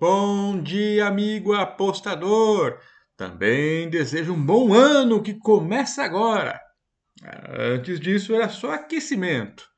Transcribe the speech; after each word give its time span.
Bom 0.00 0.62
dia, 0.62 1.06
amigo 1.08 1.52
apostador! 1.52 2.78
Também 3.18 3.90
desejo 3.90 4.32
um 4.32 4.42
bom 4.42 4.72
ano 4.72 5.22
que 5.22 5.34
começa 5.34 6.02
agora. 6.02 6.58
Antes 7.50 8.00
disso 8.00 8.34
era 8.34 8.48
só 8.48 8.72
aquecimento. 8.72 9.68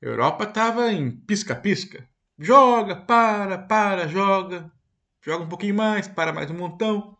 Europa 0.00 0.44
estava 0.44 0.92
em 0.92 1.10
pisca-pisca. 1.10 2.08
Joga, 2.38 2.94
para, 2.94 3.58
para, 3.58 4.06
joga. 4.06 4.70
Joga 5.20 5.46
um 5.46 5.48
pouquinho 5.48 5.74
mais, 5.74 6.06
para 6.06 6.32
mais 6.32 6.48
um 6.48 6.56
montão. 6.56 7.18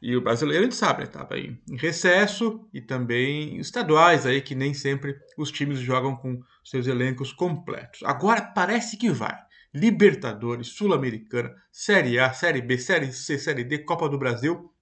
E 0.00 0.14
o 0.14 0.20
brasileiro, 0.20 0.62
a 0.62 0.64
gente 0.66 0.76
sabe, 0.76 1.02
estava 1.02 1.34
né? 1.34 1.58
em 1.68 1.76
recesso 1.78 2.64
e 2.72 2.80
também 2.80 3.56
estaduais 3.58 4.24
aí 4.24 4.40
que 4.40 4.54
nem 4.54 4.72
sempre 4.72 5.16
os 5.36 5.50
times 5.50 5.80
jogam 5.80 6.14
com 6.14 6.40
seus 6.64 6.86
elencos 6.86 7.32
completos. 7.32 8.04
Agora 8.04 8.40
parece 8.40 8.96
que 8.96 9.10
vai. 9.10 9.36
Libertadores, 9.74 10.68
Sul-Americana, 10.68 11.54
Série 11.70 12.18
A, 12.18 12.32
Série 12.32 12.60
B, 12.60 12.78
Série 12.78 13.12
C, 13.12 13.38
Série 13.38 13.64
D, 13.64 13.78
Copa 13.78 14.08
do 14.08 14.18
Brasil. 14.18 14.72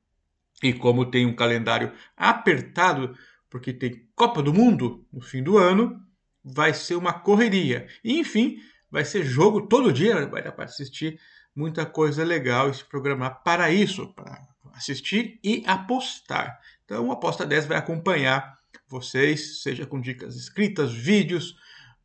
E 0.62 0.72
como 0.72 1.10
tem 1.10 1.24
um 1.26 1.34
calendário 1.34 1.92
apertado, 2.16 3.16
porque 3.48 3.72
tem 3.72 4.06
Copa 4.14 4.42
do 4.42 4.52
Mundo 4.52 5.06
no 5.12 5.20
fim 5.20 5.42
do 5.42 5.56
ano, 5.56 6.00
vai 6.44 6.74
ser 6.74 6.96
uma 6.96 7.12
correria. 7.12 7.86
E, 8.04 8.18
enfim, 8.18 8.58
vai 8.90 9.04
ser 9.04 9.24
jogo 9.24 9.62
todo 9.62 9.92
dia, 9.92 10.26
vai 10.26 10.42
dar 10.42 10.52
para 10.52 10.64
assistir 10.64 11.18
muita 11.54 11.86
coisa 11.86 12.24
legal 12.24 12.70
e 12.70 12.74
se 12.74 12.84
programar 12.84 13.42
para 13.42 13.70
isso, 13.70 14.12
para 14.14 14.48
assistir 14.74 15.38
e 15.42 15.62
apostar. 15.66 16.60
Então, 16.84 17.08
o 17.08 17.12
Aposta 17.12 17.46
10 17.46 17.66
vai 17.66 17.78
acompanhar 17.78 18.58
vocês, 18.88 19.62
seja 19.62 19.86
com 19.86 20.00
dicas 20.00 20.36
escritas, 20.36 20.92
vídeos, 20.92 21.56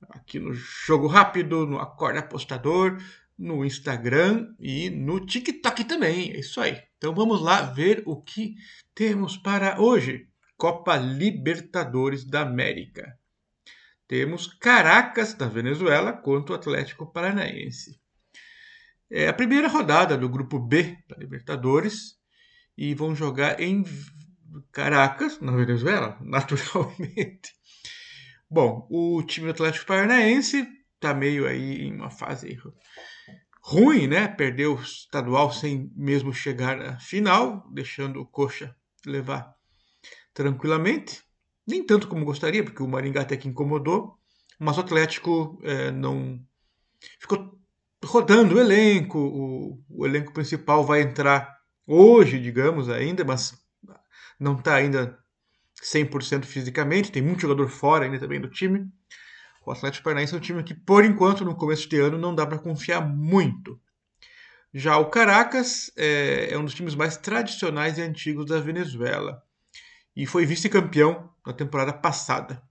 aqui 0.09 0.39
no 0.39 0.53
Jogo 0.53 1.07
Rápido, 1.07 1.65
no 1.65 1.79
Acorda 1.79 2.19
Apostador, 2.19 2.97
no 3.37 3.65
Instagram 3.65 4.53
e 4.59 4.89
no 4.89 5.25
TikTok 5.25 5.83
também. 5.83 6.31
É 6.31 6.39
isso 6.39 6.61
aí. 6.61 6.81
Então 6.97 7.13
vamos 7.13 7.41
lá 7.41 7.61
ver 7.61 8.03
o 8.05 8.21
que 8.21 8.55
temos 8.93 9.37
para 9.37 9.79
hoje. 9.79 10.27
Copa 10.57 10.95
Libertadores 10.95 12.23
da 12.23 12.41
América. 12.41 13.17
Temos 14.07 14.47
Caracas 14.47 15.33
da 15.33 15.47
Venezuela 15.47 16.13
contra 16.13 16.53
o 16.53 16.55
Atlético 16.55 17.11
Paranaense. 17.11 17.99
É 19.09 19.27
a 19.27 19.33
primeira 19.33 19.67
rodada 19.67 20.17
do 20.17 20.29
grupo 20.29 20.59
B 20.59 20.97
da 21.07 21.17
Libertadores 21.17 22.15
e 22.77 22.93
vão 22.93 23.15
jogar 23.15 23.59
em 23.59 23.83
Caracas, 24.71 25.39
na 25.39 25.51
Venezuela, 25.51 26.17
naturalmente. 26.21 27.53
Bom, 28.49 28.87
o 28.89 29.21
time 29.23 29.47
do 29.47 29.51
Atlético 29.51 29.87
Paranaense 29.87 30.67
está 30.95 31.13
meio 31.13 31.47
aí 31.47 31.81
em 31.83 31.95
uma 31.95 32.09
fase 32.09 32.57
ruim, 33.61 34.07
né? 34.07 34.27
Perdeu 34.27 34.75
o 34.75 34.81
estadual 34.81 35.51
sem 35.51 35.91
mesmo 35.95 36.33
chegar 36.33 36.79
à 36.79 36.99
final, 36.99 37.67
deixando 37.71 38.21
o 38.21 38.25
Coxa 38.25 38.75
levar 39.05 39.55
tranquilamente. 40.33 41.23
Nem 41.67 41.83
tanto 41.83 42.07
como 42.07 42.25
gostaria, 42.25 42.63
porque 42.63 42.83
o 42.83 42.87
Maringá 42.87 43.21
até 43.21 43.35
que 43.35 43.47
incomodou, 43.47 44.19
mas 44.59 44.77
o 44.77 44.81
Atlético 44.81 45.59
é, 45.63 45.89
não 45.89 46.39
ficou 47.19 47.59
rodando 48.03 48.55
o 48.55 48.59
elenco. 48.59 49.17
O, 49.17 49.83
o, 49.89 50.05
elenco 50.05 50.31
principal 50.31 50.85
vai 50.85 51.01
entrar 51.01 51.51
hoje, 51.87 52.39
digamos, 52.39 52.87
ainda, 52.89 53.25
mas 53.25 53.53
não 54.39 54.55
está 54.55 54.75
ainda 54.75 55.17
100% 55.83 56.45
fisicamente, 56.45 57.11
tem 57.11 57.21
muito 57.21 57.41
jogador 57.41 57.69
fora 57.69 58.05
ainda 58.05 58.19
também 58.19 58.39
do 58.39 58.49
time. 58.49 58.87
O 59.65 59.71
Atlético 59.71 60.03
Paranaense 60.03 60.33
é 60.33 60.37
um 60.37 60.41
time 60.41 60.63
que, 60.63 60.73
por 60.73 61.03
enquanto, 61.03 61.43
no 61.43 61.55
começo 61.55 61.89
de 61.89 61.99
ano, 61.99 62.17
não 62.17 62.35
dá 62.35 62.45
para 62.45 62.59
confiar 62.59 63.01
muito. 63.01 63.79
Já 64.73 64.97
o 64.97 65.09
Caracas 65.09 65.89
é, 65.95 66.49
é, 66.51 66.57
um 66.57 66.65
dos 66.65 66.73
times 66.73 66.95
mais 66.95 67.17
tradicionais 67.17 67.97
e 67.97 68.01
antigos 68.01 68.45
da 68.45 68.59
Venezuela 68.59 69.41
e 70.15 70.25
foi 70.25 70.45
vice-campeão 70.45 71.29
na 71.45 71.53
temporada 71.53 71.93
passada. 71.93 72.61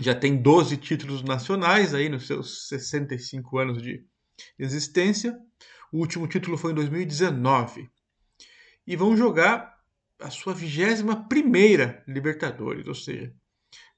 Já 0.00 0.14
tem 0.14 0.40
12 0.40 0.76
títulos 0.76 1.22
nacionais 1.22 1.92
aí 1.92 2.08
nos 2.08 2.26
seus 2.26 2.68
65 2.68 3.58
anos 3.58 3.82
de 3.82 4.04
existência. 4.58 5.36
O 5.92 5.98
último 5.98 6.26
título 6.28 6.56
foi 6.56 6.70
em 6.70 6.74
2019. 6.74 7.90
E 8.86 8.96
vão 8.96 9.16
jogar 9.16 9.77
a 10.20 10.30
sua 10.30 10.54
21 10.54 11.28
primeira 11.28 12.02
Libertadores, 12.06 12.86
ou 12.86 12.94
seja, 12.94 13.32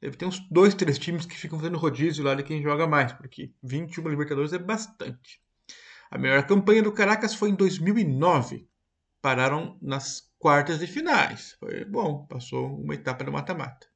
deve 0.00 0.16
ter 0.16 0.26
uns 0.26 0.40
dois, 0.50 0.74
três 0.74 0.98
times 0.98 1.26
que 1.26 1.36
ficam 1.36 1.58
fazendo 1.58 1.78
rodízio 1.78 2.24
lá 2.24 2.34
de 2.34 2.42
quem 2.42 2.62
joga 2.62 2.86
mais, 2.86 3.12
porque 3.12 3.52
21 3.62 4.08
Libertadores 4.08 4.52
é 4.52 4.58
bastante. 4.58 5.40
A 6.10 6.18
melhor 6.18 6.44
campanha 6.46 6.82
do 6.82 6.92
Caracas 6.92 7.34
foi 7.34 7.50
em 7.50 7.54
2009. 7.54 8.68
Pararam 9.22 9.78
nas 9.80 10.28
quartas 10.38 10.80
de 10.80 10.86
finais. 10.86 11.56
Foi 11.60 11.84
bom, 11.84 12.26
passou 12.26 12.80
uma 12.80 12.94
etapa 12.94 13.22
do 13.22 13.30
mata-mata. 13.30 13.86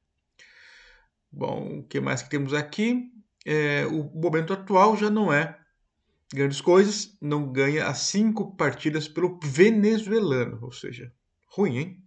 Bom, 1.29 1.79
o 1.79 1.83
que 1.83 1.99
mais 1.99 2.23
que 2.23 2.29
temos 2.29 2.53
aqui? 2.53 3.11
É, 3.45 3.85
o 3.87 4.03
momento 4.03 4.53
atual 4.53 4.95
já 4.95 5.09
não 5.09 5.33
é 5.33 5.59
grandes 6.33 6.61
coisas. 6.61 7.17
Não 7.21 7.51
ganha 7.51 7.87
as 7.87 7.97
cinco 7.97 8.55
partidas 8.55 9.09
pelo 9.09 9.37
venezuelano, 9.43 10.59
ou 10.61 10.71
seja, 10.71 11.11
ruim, 11.47 11.77
hein? 11.77 12.04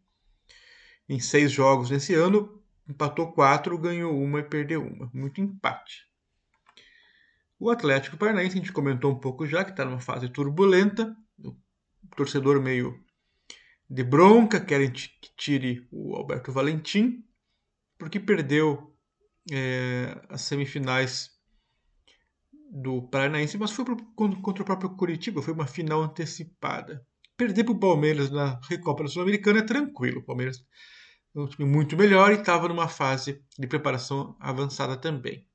Em 1.09 1.19
seis 1.19 1.51
jogos 1.51 1.91
nesse 1.91 2.15
ano, 2.15 2.63
empatou 2.89 3.33
quatro, 3.33 3.79
ganhou 3.79 4.21
uma 4.21 4.41
e 4.41 4.43
perdeu 4.43 4.83
uma. 4.83 5.11
Muito 5.13 5.41
empate. 5.41 6.07
O 7.59 7.71
Atlético 7.71 8.17
Paranaense, 8.17 8.57
a 8.57 8.61
gente 8.61 8.73
comentou 8.73 9.11
um 9.11 9.19
pouco 9.19 9.47
já, 9.47 9.65
que 9.65 9.71
está 9.71 9.85
numa 9.85 10.01
fase 10.01 10.29
turbulenta. 10.29 11.17
O 11.43 11.57
torcedor 12.17 12.61
meio 12.61 13.03
de 13.91 14.05
bronca, 14.05 14.61
querem 14.61 14.93
que 14.93 15.11
tire 15.37 15.89
o 15.91 16.15
Alberto 16.15 16.53
Valentim, 16.53 17.25
porque 17.99 18.21
perdeu 18.21 18.95
é, 19.51 20.21
as 20.29 20.43
semifinais 20.43 21.31
do 22.71 23.03
Paranaense, 23.09 23.57
mas 23.57 23.73
foi 23.73 23.85
contra 24.15 24.63
o 24.63 24.67
próprio 24.67 24.91
Curitiba, 24.91 25.43
foi 25.43 25.55
uma 25.55 25.67
final 25.67 26.03
antecipada. 26.03 27.05
Perder 27.38 27.65
para 27.65 27.72
o 27.72 27.78
Palmeiras 27.78 28.31
na 28.31 28.60
Recopa 28.69 29.06
Sul-Americana 29.06 29.60
é 29.60 29.62
tranquilo. 29.62 30.19
O 30.19 30.25
Palmeiras 30.25 30.66
um 31.34 31.47
time 31.47 31.69
muito 31.69 31.97
melhor 31.97 32.32
e 32.32 32.34
estava 32.34 32.66
numa 32.66 32.88
fase 32.88 33.41
de 33.56 33.66
preparação 33.69 34.37
avançada 34.41 34.97
também. 34.97 35.47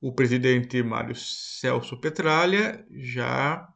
O 0.00 0.12
presidente 0.12 0.80
Mário 0.80 1.16
Celso 1.16 1.98
Petralha 2.00 2.86
já 2.90 3.68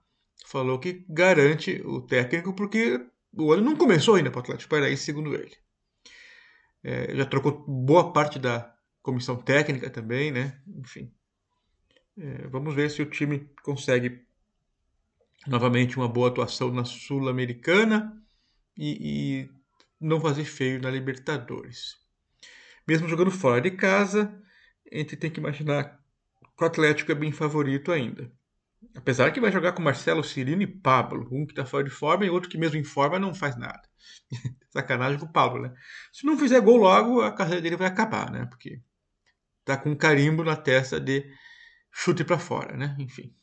falou 0.47 0.79
que 0.79 1.05
garante 1.09 1.83
o 1.85 2.01
técnico 2.01 2.55
porque 2.55 3.05
o 3.33 3.53
ano 3.53 3.63
não 3.63 3.77
começou 3.77 4.15
ainda 4.15 4.31
para 4.31 4.39
o 4.39 4.43
Atlético 4.43 4.71
Paranaense, 4.71 5.05
segundo 5.05 5.35
ele. 5.35 5.57
É, 6.85 7.17
já 7.17 7.27
trocou 7.27 7.65
boa 7.67 8.13
parte 8.13 8.39
da 8.39 8.73
comissão 9.03 9.37
técnica 9.37 9.91
também, 9.91 10.31
né? 10.31 10.61
Enfim, 10.69 11.13
é, 12.17 12.47
vamos 12.49 12.75
ver 12.75 12.89
se 12.91 13.03
o 13.03 13.11
time 13.11 13.51
consegue 13.63 14.26
novamente 15.47 15.97
uma 15.97 16.09
boa 16.09 16.29
atuação 16.29 16.73
na 16.73 16.85
Sul-Americana 16.85 18.13
e, 18.77 19.43
e 19.43 19.51
não 20.01 20.21
fazer 20.21 20.45
feio 20.45 20.81
na 20.81 20.91
Libertadores. 20.91 21.97
Mesmo 22.87 23.09
jogando 23.09 23.31
fora 23.31 23.61
de 23.61 23.71
casa, 23.73 24.41
a 24.93 24.97
gente 24.97 25.17
tem 25.17 25.31
que 25.31 25.41
imaginar 25.41 25.99
que 26.57 26.63
o 26.63 26.67
Atlético 26.67 27.13
é 27.13 27.15
bem 27.15 27.33
favorito 27.33 27.91
ainda. 27.91 28.31
Apesar 28.95 29.31
que 29.33 29.41
vai 29.41 29.51
jogar 29.51 29.73
com 29.73 29.83
Marcelo 29.83 30.23
Cirino 30.23 30.63
e 30.63 30.67
Pablo, 30.67 31.29
um 31.33 31.45
que 31.45 31.53
está 31.53 31.65
fora 31.65 31.85
de 31.85 31.91
forma 31.91 32.25
e 32.25 32.31
outro 32.31 32.49
que 32.49 32.59
mesmo 32.59 32.79
em 32.79 32.85
forma 32.85 33.19
não 33.19 33.35
faz 33.35 33.57
nada. 33.57 33.83
Sacanagem 34.71 35.19
com 35.19 35.27
o 35.27 35.33
Pablo, 35.33 35.63
né? 35.63 35.75
Se 36.13 36.25
não 36.25 36.39
fizer 36.39 36.61
gol 36.61 36.77
logo, 36.77 37.21
a 37.21 37.33
carreira 37.33 37.61
dele 37.61 37.77
vai 37.77 37.89
acabar, 37.89 38.31
né? 38.31 38.47
Porque 38.47 38.81
tá 39.65 39.77
com 39.77 39.91
um 39.91 39.97
carimbo 39.97 40.45
na 40.45 40.57
testa 40.57 41.01
de 41.01 41.31
chute 41.91 42.25
para 42.25 42.39
fora, 42.39 42.77
né? 42.77 42.97
Enfim. 42.99 43.35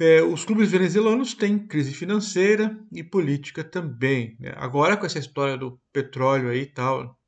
É, 0.00 0.22
os 0.22 0.46
clubes 0.46 0.70
venezuelanos 0.70 1.34
têm 1.34 1.58
crise 1.58 1.92
financeira 1.92 2.74
e 2.90 3.04
política 3.04 3.62
também. 3.62 4.34
Né? 4.40 4.50
Agora, 4.56 4.96
com 4.96 5.04
essa 5.04 5.18
história 5.18 5.58
do 5.58 5.78
petróleo 5.92 6.48
aí 6.48 6.62
e 6.62 6.66
tal, 6.66 7.20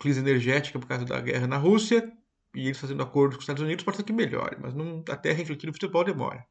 crise 0.00 0.18
energética 0.18 0.78
por 0.78 0.88
causa 0.88 1.04
da 1.04 1.20
guerra 1.20 1.46
na 1.46 1.58
Rússia, 1.58 2.10
e 2.54 2.68
eles 2.68 2.78
fazendo 2.78 3.02
acordos 3.02 3.36
com 3.36 3.40
os 3.40 3.44
Estados 3.44 3.62
Unidos, 3.62 3.84
pode 3.84 3.98
ser 3.98 4.02
que 4.02 4.14
melhore, 4.14 4.56
mas 4.58 4.74
não, 4.74 5.04
até 5.10 5.30
refletir 5.30 5.66
no 5.66 5.74
futebol 5.74 6.02
demora. 6.02 6.42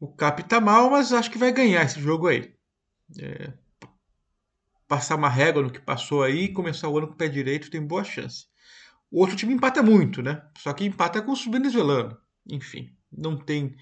O 0.00 0.08
Cap 0.08 0.42
tá 0.44 0.58
mal, 0.58 0.88
mas 0.88 1.12
acho 1.12 1.30
que 1.30 1.36
vai 1.36 1.52
ganhar 1.52 1.84
esse 1.84 2.00
jogo 2.00 2.28
aí. 2.28 2.54
É, 3.18 3.52
passar 4.88 5.16
uma 5.16 5.28
régua 5.28 5.62
no 5.62 5.70
que 5.70 5.80
passou 5.80 6.22
aí 6.22 6.50
começar 6.50 6.88
o 6.88 6.96
ano 6.96 7.08
com 7.08 7.12
o 7.12 7.16
pé 7.16 7.28
direito 7.28 7.70
tem 7.70 7.86
boa 7.86 8.04
chance. 8.04 8.46
O 9.10 9.20
outro 9.20 9.36
time 9.36 9.52
empata 9.52 9.82
muito, 9.82 10.22
né? 10.22 10.42
Só 10.56 10.72
que 10.72 10.86
empata 10.86 11.20
com 11.20 11.32
o 11.32 11.50
venezuelano. 11.50 12.16
Enfim 12.50 12.98
não 13.12 13.36
tem 13.36 13.76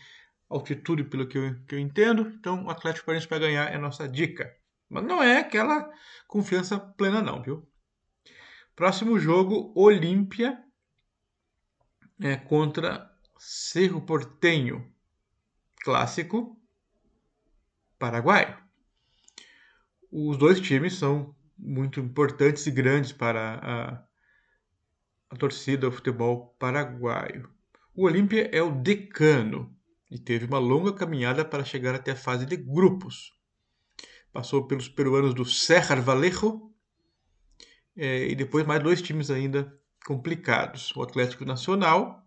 altitude, 0.48 1.04
pelo 1.04 1.26
que 1.26 1.38
eu, 1.38 1.60
que 1.66 1.75
eu 1.75 1.78
entendo. 1.78 2.22
Então, 2.38 2.64
o 2.64 2.70
Atlético 2.70 3.06
Paranaense 3.06 3.28
para 3.28 3.38
ganhar 3.38 3.70
é 3.70 3.76
a 3.76 3.80
nossa 3.80 4.08
dica. 4.08 4.54
Mas 4.88 5.04
não 5.04 5.22
é 5.22 5.38
aquela 5.38 5.90
confiança 6.26 6.78
plena, 6.78 7.20
não, 7.20 7.42
viu? 7.42 7.69
Próximo 8.75 9.19
jogo, 9.19 9.72
Olímpia 9.75 10.62
é, 12.20 12.36
contra 12.36 13.10
Cerro 13.38 14.00
Portenho. 14.00 14.92
clássico 15.82 16.56
paraguaio. 17.98 18.56
Os 20.10 20.36
dois 20.36 20.60
times 20.60 20.94
são 20.94 21.34
muito 21.58 22.00
importantes 22.00 22.66
e 22.66 22.70
grandes 22.70 23.12
para 23.12 23.60
a, 23.62 24.04
a 25.30 25.36
torcida 25.36 25.88
do 25.88 25.92
futebol 25.92 26.54
paraguaio. 26.58 27.52
O 27.99 28.05
Olímpia 28.05 28.49
é 28.53 28.62
o 28.62 28.71
decano 28.71 29.77
e 30.09 30.21
teve 30.21 30.47
uma 30.47 30.61
longa 30.61 30.93
caminhada 30.93 31.45
para 31.45 31.65
chegar 31.65 31.97
até 31.97 32.12
a 32.12 32.17
fase 32.17 32.47
de 32.47 32.56
grupos. 32.56 33.33
Passou 34.33 34.69
pelos 34.69 34.89
peruanos 34.89 35.35
do 35.35 35.45
Serra 35.45 35.97
Vallejo 35.97 36.73
é, 37.97 38.29
e 38.29 38.37
depois 38.37 38.65
mais 38.65 38.81
dois 38.81 39.03
times 39.03 39.33
ainda 39.33 39.77
complicados: 40.06 40.95
o 40.95 41.03
Atlético 41.03 41.45
Nacional 41.45 42.25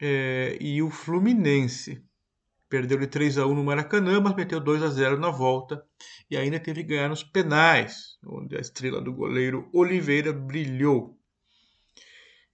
é, 0.00 0.56
e 0.60 0.80
o 0.80 0.88
Fluminense. 0.88 2.06
Perdeu 2.68 2.96
de 2.96 3.08
3 3.08 3.38
a 3.38 3.46
1 3.46 3.52
no 3.52 3.64
Maracanã, 3.64 4.20
mas 4.20 4.36
meteu 4.36 4.60
2 4.60 4.84
a 4.84 4.88
0 4.88 5.18
na 5.18 5.30
volta 5.30 5.84
e 6.30 6.36
ainda 6.36 6.60
teve 6.60 6.84
que 6.84 6.90
ganhar 6.90 7.08
nos 7.08 7.24
penais, 7.24 8.20
onde 8.24 8.56
a 8.56 8.60
estrela 8.60 9.00
do 9.00 9.12
goleiro 9.12 9.68
Oliveira 9.72 10.32
brilhou. 10.32 11.19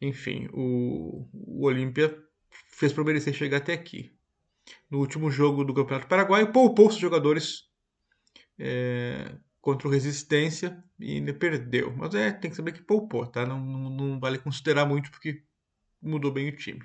Enfim, 0.00 0.48
o, 0.52 1.28
o 1.32 1.66
Olímpia 1.66 2.16
fez 2.68 2.92
para 2.92 3.04
merecer 3.04 3.34
chegar 3.34 3.58
até 3.58 3.72
aqui. 3.72 4.14
No 4.90 4.98
último 4.98 5.30
jogo 5.30 5.64
do 5.64 5.74
Campeonato 5.74 6.08
Paraguaio, 6.08 6.52
poupou 6.52 6.88
os 6.88 6.96
jogadores 6.96 7.64
é, 8.58 9.36
contra 9.60 9.88
o 9.88 9.90
Resistência 9.90 10.82
e 10.98 11.14
ainda 11.14 11.32
perdeu. 11.32 11.94
Mas 11.96 12.14
é, 12.14 12.32
tem 12.32 12.50
que 12.50 12.56
saber 12.56 12.72
que 12.72 12.82
poupou, 12.82 13.26
tá? 13.26 13.46
Não, 13.46 13.60
não, 13.60 13.90
não 13.90 14.20
vale 14.20 14.38
considerar 14.38 14.86
muito 14.86 15.10
porque 15.10 15.42
mudou 16.00 16.32
bem 16.32 16.48
o 16.48 16.56
time. 16.56 16.82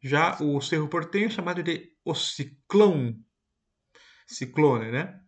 Já 0.00 0.40
o 0.40 0.60
Cerro 0.60 0.88
Portenho 0.88 1.30
chamado 1.30 1.62
de 1.62 1.92
o 2.04 2.14
Ciclone, 2.14 3.20
Ciclone, 4.26 4.92
né? 4.92 5.20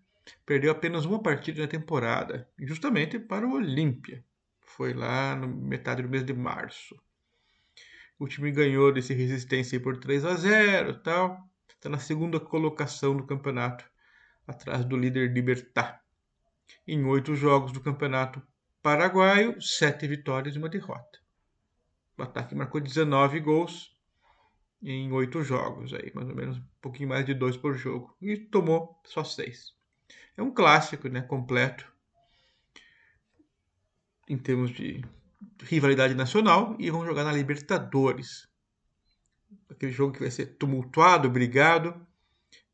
Perdeu 0.46 0.70
apenas 0.70 1.04
uma 1.04 1.22
partida 1.22 1.62
na 1.62 1.68
temporada, 1.68 2.48
justamente 2.58 3.18
para 3.18 3.46
o 3.46 3.54
Olímpia. 3.54 4.24
Foi 4.80 4.94
lá 4.94 5.36
no 5.36 5.46
metade 5.46 6.00
do 6.00 6.08
mês 6.08 6.24
de 6.24 6.32
março. 6.32 6.98
O 8.18 8.26
time 8.26 8.50
ganhou 8.50 8.90
desse 8.90 9.12
Resistência 9.12 9.78
por 9.78 9.98
3 9.98 10.24
a 10.24 10.34
0 10.36 11.02
tal. 11.02 11.38
Está 11.68 11.90
na 11.90 11.98
segunda 11.98 12.40
colocação 12.40 13.14
do 13.14 13.26
campeonato, 13.26 13.84
atrás 14.46 14.82
do 14.86 14.96
líder 14.96 15.34
Libertar. 15.34 16.02
Em 16.88 17.04
oito 17.04 17.34
jogos 17.34 17.72
do 17.72 17.80
campeonato 17.82 18.42
paraguaio, 18.82 19.60
sete 19.60 20.08
vitórias 20.08 20.54
e 20.54 20.58
uma 20.58 20.70
derrota. 20.70 21.18
O 22.16 22.22
ataque 22.22 22.54
marcou 22.54 22.80
19 22.80 23.38
gols 23.40 23.94
em 24.82 25.12
oito 25.12 25.42
jogos, 25.42 25.92
aí, 25.92 26.10
mais 26.14 26.26
ou 26.26 26.34
menos 26.34 26.56
um 26.56 26.64
pouquinho 26.80 27.10
mais 27.10 27.26
de 27.26 27.34
dois 27.34 27.54
por 27.54 27.74
jogo. 27.74 28.16
E 28.18 28.34
tomou 28.38 28.98
só 29.04 29.22
seis. 29.24 29.74
É 30.38 30.42
um 30.42 30.50
clássico, 30.50 31.06
né? 31.06 31.20
Completo 31.20 31.99
em 34.30 34.38
termos 34.38 34.70
de 34.70 35.04
rivalidade 35.62 36.14
nacional 36.14 36.76
e 36.78 36.90
vão 36.90 37.04
jogar 37.04 37.24
na 37.24 37.32
Libertadores. 37.32 38.48
Aquele 39.68 39.90
jogo 39.90 40.12
que 40.12 40.20
vai 40.20 40.30
ser 40.30 40.56
tumultuado, 40.56 41.28
brigado. 41.28 41.94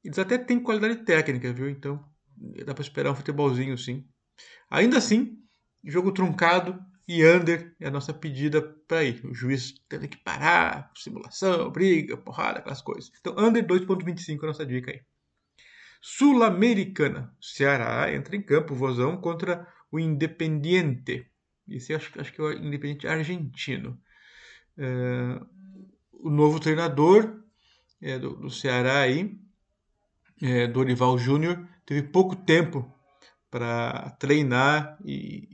Eles 0.05 0.19
até 0.19 0.37
têm 0.37 0.61
qualidade 0.61 1.05
técnica, 1.05 1.53
viu? 1.53 1.69
Então 1.69 2.05
dá 2.65 2.75
para 2.75 2.83
esperar 2.83 3.11
um 3.11 3.17
futebolzinho 3.17 3.79
sim. 3.79 4.07
Ainda 4.71 4.99
assim, 4.99 5.39
jogo 5.83 6.13
truncado 6.13 6.79
e 7.09 7.25
under 7.25 7.75
é 7.81 7.87
a 7.87 7.91
nossa 7.91 8.13
pedida 8.13 8.61
para 8.87 9.05
ir. 9.05 9.25
O 9.25 9.35
juiz 9.35 9.75
tendo 9.89 10.07
que 10.07 10.19
parar, 10.19 10.93
simulação, 10.95 11.71
briga, 11.71 12.17
porrada, 12.17 12.59
aquelas 12.59 12.83
coisas. 12.83 13.11
Então, 13.19 13.35
under 13.39 13.65
2.25 13.67 14.43
é 14.43 14.45
a 14.45 14.47
nossa 14.49 14.67
dica 14.67 14.91
aí. 14.91 15.01
Sul-Americana. 16.03 17.35
Ceará 17.41 18.13
entra 18.13 18.37
em 18.37 18.43
campo, 18.43 18.75
vozão, 18.75 19.17
contra 19.17 19.67
o 19.91 19.99
Independiente. 19.99 21.31
Esse 21.69 21.95
acho, 21.95 22.21
acho 22.21 22.33
que 22.33 22.41
é 22.41 22.45
o 22.45 22.53
Independiente 22.53 23.07
argentino. 23.07 24.01
É, 24.79 25.41
o 26.13 26.31
novo 26.31 26.61
treinador 26.61 27.43
é, 28.01 28.19
do, 28.19 28.37
do, 28.37 28.51
Ceará 28.51 29.01
aí, 29.01 29.39
é, 30.43 30.67
Dorival 30.67 31.19
Júnior, 31.19 31.67
teve 31.85 32.03
pouco 32.03 32.37
tempo 32.37 32.93
para 33.51 34.11
treinar 34.19 34.99
e 35.05 35.49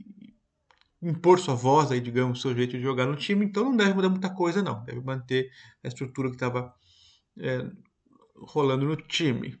impor 1.01 1.39
sua 1.39 1.55
voz, 1.55 1.91
aí, 1.91 1.99
digamos, 1.99 2.41
seu 2.41 2.55
jeito 2.55 2.77
de 2.77 2.83
jogar 2.83 3.05
no 3.05 3.15
time, 3.15 3.45
então 3.45 3.65
não 3.65 3.75
deve 3.75 3.93
mudar 3.93 4.09
muita 4.09 4.33
coisa, 4.33 4.61
não. 4.61 4.83
Deve 4.83 5.01
manter 5.01 5.49
a 5.83 5.87
estrutura 5.87 6.29
que 6.29 6.35
estava 6.35 6.73
rolando 8.35 8.85
no 8.85 8.95
time. 8.95 9.59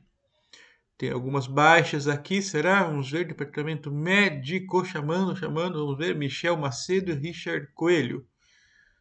Tem 1.03 1.11
algumas 1.11 1.47
baixas 1.47 2.07
aqui, 2.07 2.41
será? 2.41 2.83
Vamos 2.83 3.11
ver, 3.11 3.27
departamento 3.27 3.91
médico 3.91 4.85
chamando, 4.85 5.35
chamando, 5.35 5.85
vamos 5.85 5.97
ver, 5.97 6.15
Michel 6.15 6.55
Macedo 6.55 7.11
e 7.11 7.13
Richard 7.13 7.67
Coelho. 7.73 8.25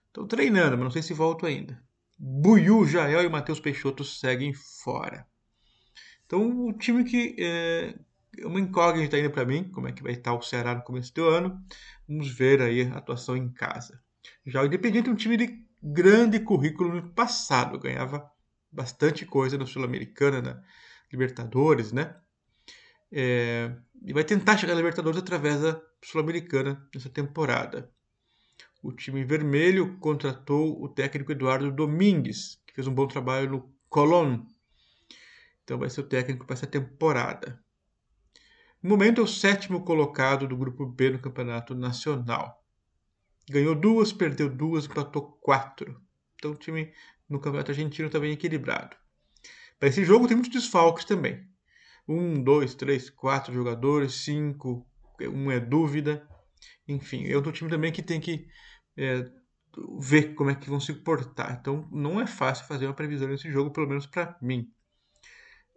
Estão 0.09 0.27
treinando, 0.27 0.73
mas 0.73 0.83
não 0.83 0.91
sei 0.91 1.01
se 1.01 1.15
volto 1.15 1.47
ainda. 1.47 1.81
Buiu, 2.19 2.85
Jael 2.85 3.23
e 3.23 3.29
Matheus 3.29 3.61
Peixoto 3.61 4.03
seguem 4.03 4.53
fora. 4.53 5.25
Então, 6.27 6.67
o 6.67 6.73
time 6.73 7.05
que 7.05 7.37
é, 7.39 7.97
uma 8.47 8.59
incógnita 8.59 9.17
ainda 9.17 9.31
para 9.31 9.45
mim, 9.45 9.71
como 9.71 9.87
é 9.87 9.93
que 9.93 10.03
vai 10.03 10.15
estar 10.15 10.35
o 10.35 10.43
Ceará 10.43 10.75
no 10.75 10.83
começo 10.83 11.15
do 11.15 11.29
ano. 11.29 11.57
Vamos 12.09 12.29
ver 12.37 12.61
aí 12.63 12.83
a 12.83 12.97
atuação 12.97 13.37
em 13.37 13.49
casa. 13.49 14.03
Já 14.45 14.61
o 14.61 14.67
Independente 14.67 15.09
é 15.09 15.13
um 15.13 15.15
time 15.15 15.37
de 15.37 15.57
grande 15.81 16.41
currículo 16.41 16.97
no 16.97 17.11
passado, 17.11 17.79
ganhava 17.79 18.29
bastante 18.73 19.25
coisa 19.25 19.57
na 19.57 19.67
Sul-Americana, 19.67 20.43
né? 20.43 20.63
Libertadores, 21.13 21.93
né? 21.93 22.17
É, 23.11 23.75
e 24.05 24.13
vai 24.13 24.25
tentar 24.25 24.57
chegar 24.57 24.73
na 24.73 24.81
Libertadores 24.81 25.19
através 25.19 25.61
da 25.61 25.81
Sul-Americana 26.03 26.89
nessa 26.95 27.11
temporada. 27.11 27.91
O 28.83 28.91
time 28.91 29.25
vermelho 29.25 29.97
contratou 29.99 30.83
o 30.83 30.89
técnico 30.89 31.31
Eduardo 31.31 31.71
Domingues, 31.71 32.61
que 32.67 32.75
fez 32.75 32.87
um 32.87 32.95
bom 32.95 33.07
trabalho 33.07 33.51
no 33.51 33.75
Colón. 33.89 34.45
Então 35.63 35.79
vai 35.79 35.89
ser 35.89 36.01
o 36.01 36.09
técnico 36.09 36.45
para 36.45 36.55
essa 36.55 36.67
temporada. 36.67 37.63
No 38.83 38.91
momento 38.91 39.21
é 39.21 39.25
o 39.25 39.29
sétimo 39.29 39.85
colocado 39.85 40.49
do 40.49 40.57
grupo 40.57 40.85
B 40.85 41.11
no 41.11 41.21
Campeonato 41.21 41.75
Nacional. 41.75 42.61
Ganhou 43.49 43.77
duas, 43.77 44.13
perdeu 44.13 44.49
duas, 44.49 44.87
empatou 44.87 45.39
quatro. 45.41 46.01
Então 46.35 46.51
o 46.51 46.57
time 46.57 46.93
no 47.29 47.39
Campeonato 47.39 47.71
Argentino 47.71 48.09
está 48.09 48.19
bem 48.19 48.33
equilibrado. 48.33 48.97
Para 49.83 49.89
esse 49.89 50.05
jogo 50.05 50.29
tem 50.29 50.37
muitos 50.37 50.63
desfalques 50.63 51.05
também. 51.05 51.45
Um, 52.07 52.41
dois, 52.41 52.73
três, 52.73 53.11
quatro 53.11 53.53
jogadores, 53.53 54.15
cinco, 54.15 54.87
um 55.21 55.51
é 55.51 55.59
dúvida. 55.59 56.25
Enfim, 56.87 57.27
é 57.27 57.35
outro 57.35 57.51
time 57.51 57.69
também 57.69 57.91
que 57.91 58.01
tem 58.01 58.21
que 58.21 58.47
é, 58.97 59.29
ver 59.99 60.37
como 60.37 60.51
é 60.51 60.55
que 60.55 60.71
vão 60.71 60.79
se 60.79 60.93
portar. 60.93 61.59
Então 61.61 61.89
não 61.91 62.21
é 62.21 62.29
fácil 62.29 62.65
fazer 62.67 62.87
uma 62.87 62.95
previsão 62.95 63.27
nesse 63.27 63.51
jogo, 63.51 63.73
pelo 63.73 63.89
menos 63.89 64.07
para 64.07 64.39
mim. 64.41 64.73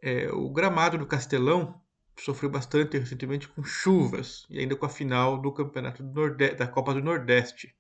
É, 0.03 0.31
o 0.31 0.51
gramado 0.51 0.99
do 0.99 1.07
Castelão 1.07 1.81
sofreu 2.19 2.51
bastante 2.51 2.99
recentemente 2.99 3.47
com 3.47 3.63
chuvas 3.63 4.45
e 4.51 4.59
ainda 4.59 4.75
com 4.75 4.85
a 4.85 4.89
final 4.89 5.41
do 5.41 5.51
campeonato 5.51 6.03
do 6.03 6.13
Nordeste, 6.13 6.57
da 6.57 6.67
Copa 6.67 6.93
do 6.93 7.01
Nordeste. 7.01 7.75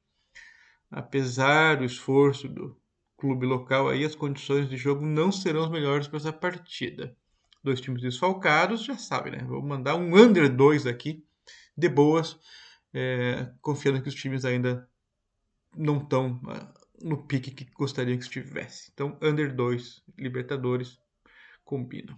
Apesar 0.89 1.77
do 1.77 1.85
esforço 1.85 2.49
do, 2.49 2.75
clube 3.25 3.47
local 3.47 3.89
aí, 3.89 4.05
as 4.05 4.13
condições 4.13 4.69
de 4.69 4.77
jogo 4.77 5.03
não 5.03 5.31
serão 5.31 5.63
as 5.63 5.71
melhores 5.71 6.07
para 6.07 6.17
essa 6.17 6.31
partida. 6.31 7.17
Dois 7.63 7.81
times 7.81 8.03
desfalcados, 8.03 8.83
já 8.83 8.95
sabe, 8.99 9.31
né? 9.31 9.39
Vou 9.47 9.63
mandar 9.63 9.95
um 9.95 10.15
under 10.15 10.47
2 10.47 10.85
aqui, 10.85 11.25
de 11.75 11.89
boas, 11.89 12.39
é, 12.93 13.49
confiando 13.61 13.99
que 13.99 14.09
os 14.09 14.13
times 14.13 14.45
ainda 14.45 14.87
não 15.75 15.97
estão 15.97 16.39
uh, 16.43 16.73
no 17.01 17.25
pique 17.25 17.49
que 17.49 17.65
gostaria 17.73 18.15
que 18.15 18.23
estivesse. 18.23 18.91
Então, 18.93 19.17
under 19.19 19.51
2, 19.51 20.03
Libertadores, 20.15 20.99
combinam. 21.63 22.15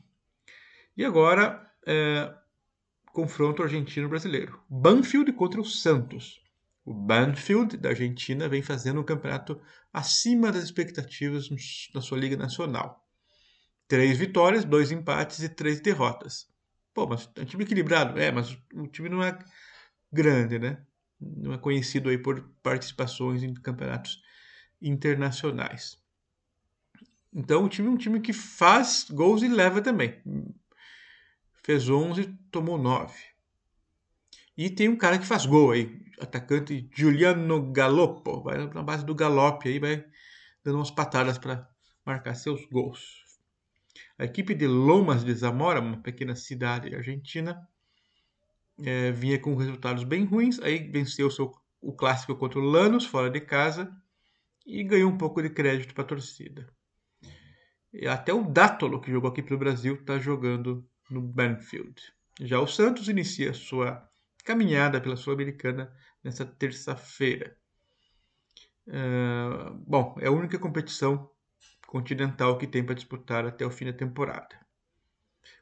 E 0.97 1.05
agora, 1.05 1.71
é, 1.85 2.35
confronto 3.13 3.63
argentino-brasileiro. 3.63 4.61
Banfield 4.69 5.31
contra 5.31 5.61
o 5.61 5.65
Santos. 5.65 6.41
O 6.87 6.93
Banfield, 6.93 7.75
da 7.75 7.89
Argentina, 7.89 8.47
vem 8.47 8.61
fazendo 8.61 9.01
um 9.01 9.03
campeonato 9.03 9.59
acima 9.91 10.53
das 10.53 10.63
expectativas 10.63 11.49
na 11.93 11.99
sua 11.99 12.17
Liga 12.17 12.37
Nacional. 12.37 13.05
Três 13.89 14.17
vitórias, 14.17 14.63
dois 14.63 14.89
empates 14.89 15.43
e 15.43 15.49
três 15.49 15.81
derrotas. 15.81 16.47
Pô, 16.93 17.05
mas 17.05 17.29
é 17.35 17.41
um 17.41 17.45
time 17.45 17.65
equilibrado. 17.65 18.17
É, 18.17 18.31
mas 18.31 18.57
o 18.73 18.87
time 18.87 19.09
não 19.09 19.21
é 19.21 19.37
grande, 20.09 20.57
né? 20.57 20.81
Não 21.19 21.51
é 21.51 21.57
conhecido 21.57 22.07
aí 22.07 22.17
por 22.17 22.41
participações 22.63 23.43
em 23.43 23.53
campeonatos 23.53 24.21
internacionais. 24.81 26.01
Então 27.33 27.65
o 27.65 27.69
time 27.69 27.89
é 27.89 27.91
um 27.91 27.97
time 27.97 28.21
que 28.21 28.31
faz 28.31 29.07
gols 29.11 29.43
e 29.43 29.49
leva 29.49 29.81
também. 29.81 30.21
Fez 31.65 31.89
11, 31.89 32.27
tomou 32.49 32.77
9. 32.77 33.13
E 34.57 34.71
tem 34.71 34.89
um 34.89 34.97
cara 34.97 35.19
que 35.19 35.25
faz 35.25 35.45
gol 35.45 35.71
aí, 35.71 36.01
atacante 36.19 36.89
Giuliano 36.91 37.71
Galoppo, 37.71 38.41
vai 38.41 38.57
na 38.67 38.81
base 38.81 39.05
do 39.05 39.13
galope 39.13 39.69
aí, 39.69 39.77
vai 39.77 40.03
dando 40.63 40.79
umas 40.79 40.89
patadas 40.89 41.37
para 41.37 41.69
marcar 42.03 42.33
seus 42.33 42.65
gols. 42.65 43.23
A 44.17 44.25
equipe 44.25 44.55
de 44.55 44.65
Lomas 44.65 45.23
de 45.23 45.31
Zamora, 45.33 45.79
uma 45.79 46.01
pequena 46.01 46.35
cidade 46.35 46.95
argentina, 46.95 47.67
é, 48.83 49.11
vinha 49.11 49.39
com 49.39 49.55
resultados 49.55 50.03
bem 50.03 50.25
ruins, 50.25 50.59
aí 50.59 50.79
venceu 50.89 51.29
seu, 51.29 51.51
o 51.79 51.93
clássico 51.93 52.35
contra 52.35 52.57
o 52.57 52.63
Lanús, 52.63 53.05
fora 53.05 53.29
de 53.29 53.41
casa, 53.41 53.95
e 54.65 54.83
ganhou 54.83 55.11
um 55.11 55.17
pouco 55.17 55.39
de 55.39 55.51
crédito 55.51 55.93
para 55.93 56.03
a 56.03 56.07
torcida. 56.07 56.67
E 57.93 58.07
até 58.07 58.33
o 58.33 58.43
Dátolo, 58.43 58.99
que 58.99 59.11
jogou 59.11 59.29
aqui 59.29 59.43
para 59.43 59.55
o 59.55 59.59
Brasil, 59.59 59.95
está 59.95 60.17
jogando 60.17 60.83
no 61.09 61.21
Banfield. 61.21 62.01
Já 62.41 62.59
o 62.59 62.67
Santos 62.67 63.07
inicia 63.07 63.53
sua 63.53 64.07
caminhada 64.47 65.01
pela 65.01 65.17
Sul-Americana 65.17 65.93
nessa 66.23 66.45
terça-feira. 66.45 67.57
Uh, 68.87 69.73
bom, 69.85 70.15
é 70.21 70.27
a 70.27 70.31
única 70.31 70.57
competição 70.57 71.29
continental 71.85 72.57
que 72.57 72.65
tem 72.65 72.81
para 72.81 72.95
disputar 72.95 73.45
até 73.45 73.65
o 73.65 73.69
fim 73.69 73.85
da 73.85 73.93
temporada. 73.93 74.57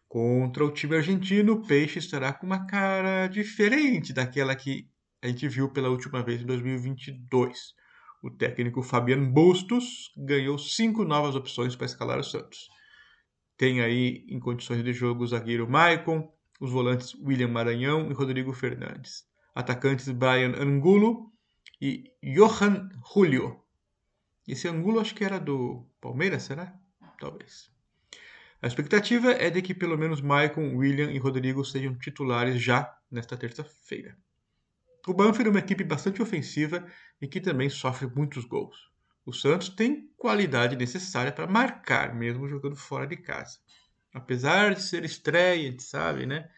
Contra 0.08 0.64
o 0.64 0.72
time 0.72 0.96
argentino, 0.96 1.54
o 1.54 1.66
Peixe 1.66 1.98
estará 1.98 2.32
com 2.32 2.46
uma 2.46 2.68
cara 2.68 3.26
diferente 3.28 4.14
daquela 4.14 4.56
que 4.56 4.88
a 5.20 5.28
gente 5.28 5.48
viu 5.48 5.72
pela 5.72 5.90
última 5.90 6.22
vez 6.22 6.44
em 6.44 6.46
2022. 6.46 7.74
O 8.22 8.30
técnico 8.30 8.84
Fabiano 8.84 9.32
Bustos 9.32 10.14
ganhou 10.16 10.60
cinco 10.60 11.04
novas 11.04 11.36
opções 11.36 11.76
para 11.76 11.88
escalar 11.88 12.20
o 12.20 12.24
Santos. 12.24 12.70
Tem 13.58 13.82
aí 13.82 14.28
em 14.30 14.40
condições 14.40 14.84
de 14.84 14.94
jogo 14.94 15.24
o 15.24 15.28
zagueiro 15.28 15.68
Maicon, 15.68 16.32
os 16.60 16.72
volantes 16.72 17.16
William 17.16 17.50
Maranhão 17.50 18.10
e 18.10 18.14
Rodrigo 18.14 18.54
Fernandes, 18.54 19.26
atacantes 19.54 20.10
Brian 20.10 20.54
Angulo 20.58 21.32
e 21.82 22.12
Johan 22.24 22.90
Julio. 23.14 23.62
Esse 24.48 24.68
Angulo 24.68 25.00
acho 25.00 25.16
que 25.16 25.24
era 25.24 25.40
do 25.40 25.88
Palmeiras, 26.00 26.44
será? 26.44 26.74
Talvez. 27.20 27.72
A 28.62 28.68
expectativa 28.68 29.32
é 29.32 29.50
de 29.50 29.62
que 29.62 29.74
pelo 29.74 29.98
menos 29.98 30.22
Maicon, 30.22 30.76
William 30.76 31.12
e 31.12 31.18
Rodrigo 31.18 31.64
sejam 31.64 31.98
titulares 31.98 32.62
já 32.62 32.98
nesta 33.12 33.38
terça-feira. 33.38 34.18
O 35.08 35.14
Banfield 35.14 35.50
é 35.50 35.52
uma 35.52 35.60
equipe 35.60 35.84
bastante 35.84 36.22
ofensiva 36.22 36.86
e 37.22 37.28
que 37.28 37.40
também 37.40 37.70
sofre 37.70 38.08
muitos 38.08 38.44
gols. 38.46 38.90
O 39.24 39.32
Santos 39.32 39.70
tem 39.70 40.10
qualidade 40.18 40.76
necessária 40.76 41.32
para 41.32 41.48
marcar, 41.48 42.16
mesmo 42.16 42.48
jogando 42.48 42.76
fora 42.76 43.06
de 43.06 43.18
casa. 43.18 43.60
Apesar 44.16 44.74
de 44.74 44.82
ser 44.82 45.04
estreia, 45.04 45.68
a 45.68 45.72
gente 45.72 45.84
sabe, 45.84 46.26
né? 46.26 46.50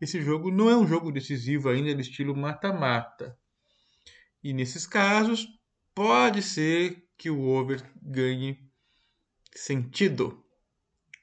Esse 0.00 0.20
jogo 0.20 0.50
não 0.50 0.68
é 0.68 0.76
um 0.76 0.84
jogo 0.84 1.12
decisivo 1.12 1.68
ainda 1.68 1.94
do 1.94 2.00
estilo 2.00 2.36
mata-mata. 2.36 3.38
E 4.42 4.52
nesses 4.52 4.84
casos, 4.84 5.46
pode 5.94 6.42
ser 6.42 7.06
que 7.16 7.30
o 7.30 7.40
over 7.42 7.88
ganhe 8.02 8.68
sentido. 9.54 10.44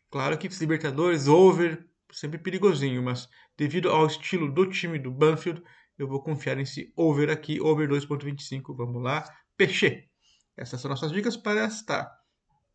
Claro 0.09 0.37
que 0.37 0.47
Libertadores, 0.47 1.27
over, 1.27 1.85
sempre 2.09 2.39
perigosinho, 2.39 3.03
mas 3.03 3.27
devido 3.57 3.89
ao 3.89 4.07
estilo 4.07 4.49
do 4.49 4.65
time 4.69 4.97
do 4.97 5.11
Banfield, 5.11 5.61
eu 5.97 6.07
vou 6.07 6.23
confiar 6.23 6.55
nesse 6.55 6.93
over 6.95 7.29
aqui, 7.29 7.59
over 7.59 7.89
2.25. 7.89 8.73
Vamos 8.73 9.03
lá, 9.03 9.25
peixe. 9.57 10.07
Essas 10.55 10.79
são 10.79 10.87
nossas 10.87 11.11
dicas 11.11 11.35
para 11.35 11.65
esta 11.65 12.09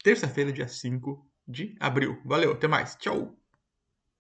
terça-feira, 0.05 0.53
dia 0.53 0.69
5 0.69 1.27
de 1.49 1.77
abril. 1.81 2.19
Valeu, 2.25 2.53
até 2.53 2.69
mais. 2.69 2.97
Tchau. 2.97 3.37